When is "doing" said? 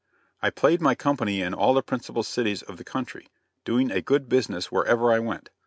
3.63-3.91